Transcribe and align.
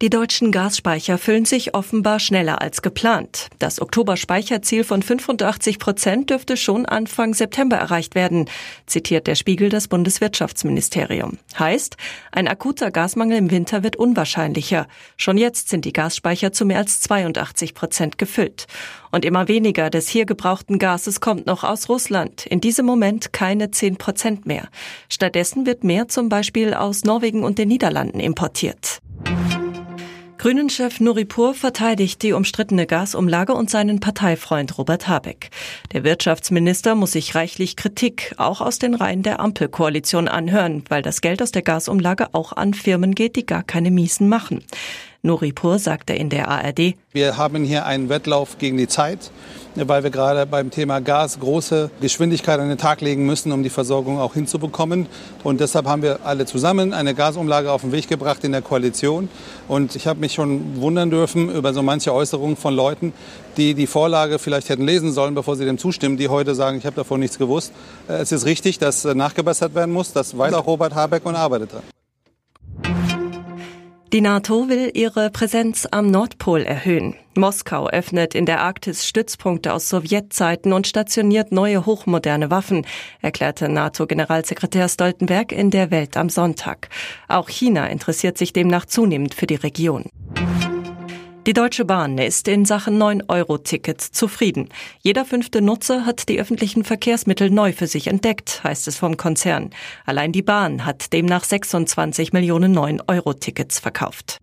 Die 0.00 0.10
deutschen 0.10 0.52
Gasspeicher 0.52 1.18
füllen 1.18 1.44
sich 1.44 1.74
offenbar 1.74 2.20
schneller 2.20 2.62
als 2.62 2.82
geplant. 2.82 3.48
Das 3.58 3.82
Oktober-Speicherziel 3.82 4.84
von 4.84 5.02
85 5.02 5.80
Prozent 5.80 6.30
dürfte 6.30 6.56
schon 6.56 6.86
Anfang 6.86 7.34
September 7.34 7.78
erreicht 7.78 8.14
werden, 8.14 8.48
zitiert 8.86 9.26
der 9.26 9.34
Spiegel 9.34 9.70
das 9.70 9.88
Bundeswirtschaftsministerium. 9.88 11.38
Heißt, 11.58 11.96
ein 12.30 12.46
akuter 12.46 12.92
Gasmangel 12.92 13.38
im 13.38 13.50
Winter 13.50 13.82
wird 13.82 13.96
unwahrscheinlicher. 13.96 14.86
Schon 15.16 15.36
jetzt 15.36 15.68
sind 15.68 15.84
die 15.84 15.92
Gasspeicher 15.92 16.52
zu 16.52 16.64
mehr 16.64 16.78
als 16.78 17.00
82 17.00 17.74
Prozent 17.74 18.18
gefüllt. 18.18 18.68
Und 19.10 19.24
immer 19.24 19.48
weniger 19.48 19.90
des 19.90 20.06
hier 20.06 20.26
gebrauchten 20.26 20.78
Gases 20.78 21.20
kommt 21.20 21.46
noch 21.46 21.64
aus 21.64 21.88
Russland. 21.88 22.46
In 22.46 22.60
diesem 22.60 22.86
Moment 22.86 23.32
keine 23.32 23.72
10 23.72 23.96
Prozent 23.96 24.46
mehr. 24.46 24.68
Stattdessen 25.08 25.66
wird 25.66 25.82
mehr 25.82 26.06
zum 26.06 26.28
Beispiel 26.28 26.72
aus 26.72 27.02
Norwegen 27.02 27.42
und 27.42 27.58
den 27.58 27.66
Niederlanden 27.66 28.20
importiert. 28.20 29.00
Grünen-Chef 30.38 31.00
Nuripur 31.00 31.52
verteidigt 31.52 32.22
die 32.22 32.32
umstrittene 32.32 32.86
Gasumlage 32.86 33.54
und 33.54 33.70
seinen 33.70 33.98
Parteifreund 33.98 34.78
Robert 34.78 35.08
Habeck. 35.08 35.50
Der 35.92 36.04
Wirtschaftsminister 36.04 36.94
muss 36.94 37.10
sich 37.10 37.34
reichlich 37.34 37.74
Kritik 37.74 38.34
auch 38.36 38.60
aus 38.60 38.78
den 38.78 38.94
Reihen 38.94 39.24
der 39.24 39.40
Ampelkoalition 39.40 40.28
anhören, 40.28 40.84
weil 40.88 41.02
das 41.02 41.22
Geld 41.22 41.42
aus 41.42 41.50
der 41.50 41.62
Gasumlage 41.62 42.34
auch 42.34 42.52
an 42.52 42.72
Firmen 42.72 43.16
geht, 43.16 43.34
die 43.34 43.46
gar 43.46 43.64
keine 43.64 43.90
Miesen 43.90 44.28
machen. 44.28 44.62
Nuripur 45.22 45.78
sagte 45.78 46.12
in 46.12 46.30
der 46.30 46.48
ARD. 46.48 46.94
Wir 47.12 47.36
haben 47.36 47.64
hier 47.64 47.86
einen 47.86 48.08
Wettlauf 48.08 48.58
gegen 48.58 48.76
die 48.76 48.86
Zeit, 48.86 49.30
weil 49.74 50.04
wir 50.04 50.10
gerade 50.10 50.46
beim 50.46 50.70
Thema 50.70 51.00
Gas 51.00 51.40
große 51.40 51.90
Geschwindigkeit 52.00 52.60
an 52.60 52.68
den 52.68 52.78
Tag 52.78 53.00
legen 53.00 53.26
müssen, 53.26 53.50
um 53.50 53.64
die 53.64 53.70
Versorgung 53.70 54.20
auch 54.20 54.34
hinzubekommen. 54.34 55.06
Und 55.42 55.60
deshalb 55.60 55.86
haben 55.86 56.02
wir 56.02 56.20
alle 56.24 56.46
zusammen 56.46 56.92
eine 56.92 57.14
Gasumlage 57.14 57.72
auf 57.72 57.80
den 57.80 57.90
Weg 57.90 58.08
gebracht 58.08 58.44
in 58.44 58.52
der 58.52 58.62
Koalition. 58.62 59.28
Und 59.66 59.96
ich 59.96 60.06
habe 60.06 60.20
mich 60.20 60.34
schon 60.34 60.80
wundern 60.80 61.10
dürfen 61.10 61.50
über 61.50 61.74
so 61.74 61.82
manche 61.82 62.14
Äußerungen 62.14 62.56
von 62.56 62.74
Leuten, 62.74 63.12
die 63.56 63.74
die 63.74 63.88
Vorlage 63.88 64.38
vielleicht 64.38 64.68
hätten 64.68 64.84
lesen 64.84 65.12
sollen, 65.12 65.34
bevor 65.34 65.56
sie 65.56 65.64
dem 65.64 65.78
zustimmen, 65.78 66.16
die 66.16 66.28
heute 66.28 66.54
sagen, 66.54 66.78
ich 66.78 66.86
habe 66.86 66.96
davon 66.96 67.18
nichts 67.18 67.38
gewusst. 67.38 67.72
Es 68.06 68.30
ist 68.30 68.46
richtig, 68.46 68.78
dass 68.78 69.04
nachgebessert 69.04 69.74
werden 69.74 69.92
muss. 69.92 70.12
Das 70.12 70.38
weiß 70.38 70.54
auch 70.54 70.66
Robert 70.66 70.94
Habeck 70.94 71.26
und 71.26 71.34
arbeitet 71.34 71.72
daran. 71.72 71.97
Die 74.14 74.22
NATO 74.22 74.70
will 74.70 74.90
ihre 74.94 75.28
Präsenz 75.28 75.86
am 75.90 76.10
Nordpol 76.10 76.62
erhöhen. 76.62 77.14
Moskau 77.34 77.90
öffnet 77.90 78.34
in 78.34 78.46
der 78.46 78.62
Arktis 78.62 79.06
Stützpunkte 79.06 79.74
aus 79.74 79.90
Sowjetzeiten 79.90 80.72
und 80.72 80.86
stationiert 80.86 81.52
neue 81.52 81.84
hochmoderne 81.84 82.50
Waffen, 82.50 82.86
erklärte 83.20 83.68
NATO-Generalsekretär 83.68 84.88
Stoltenberg 84.88 85.52
in 85.52 85.70
der 85.70 85.90
Welt 85.90 86.16
am 86.16 86.30
Sonntag. 86.30 86.88
Auch 87.28 87.50
China 87.50 87.86
interessiert 87.86 88.38
sich 88.38 88.54
demnach 88.54 88.86
zunehmend 88.86 89.34
für 89.34 89.46
die 89.46 89.56
Region. 89.56 90.06
Die 91.48 91.54
Deutsche 91.54 91.86
Bahn 91.86 92.18
ist 92.18 92.46
in 92.46 92.66
Sachen 92.66 93.02
9-Euro-Ticket 93.02 94.02
zufrieden. 94.02 94.68
Jeder 95.00 95.24
fünfte 95.24 95.62
Nutzer 95.62 96.04
hat 96.04 96.28
die 96.28 96.38
öffentlichen 96.38 96.84
Verkehrsmittel 96.84 97.48
neu 97.48 97.72
für 97.72 97.86
sich 97.86 98.08
entdeckt, 98.08 98.62
heißt 98.64 98.86
es 98.86 98.98
vom 98.98 99.16
Konzern. 99.16 99.70
Allein 100.04 100.30
die 100.32 100.42
Bahn 100.42 100.84
hat 100.84 101.10
demnach 101.14 101.44
26 101.44 102.34
Millionen 102.34 102.76
9-Euro-Tickets 102.76 103.78
verkauft. 103.78 104.40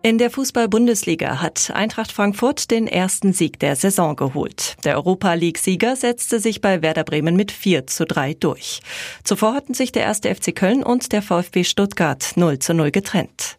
In 0.00 0.16
der 0.16 0.30
Fußball-Bundesliga 0.30 1.42
hat 1.42 1.70
Eintracht 1.74 2.12
Frankfurt 2.12 2.70
den 2.70 2.86
ersten 2.86 3.34
Sieg 3.34 3.58
der 3.58 3.76
Saison 3.76 4.16
geholt. 4.16 4.76
Der 4.84 4.96
Europa 4.96 5.34
League-Sieger 5.34 5.96
setzte 5.96 6.40
sich 6.40 6.62
bei 6.62 6.80
Werder 6.80 7.04
Bremen 7.04 7.36
mit 7.36 7.52
4 7.52 7.86
zu 7.86 8.06
3 8.06 8.32
durch. 8.32 8.80
Zuvor 9.22 9.52
hatten 9.52 9.74
sich 9.74 9.92
der 9.92 10.04
erste 10.04 10.34
FC 10.34 10.56
Köln 10.56 10.82
und 10.82 11.12
der 11.12 11.20
VfB 11.20 11.62
Stuttgart 11.62 12.32
0 12.36 12.58
zu 12.58 12.72
0 12.72 12.90
getrennt. 12.90 13.58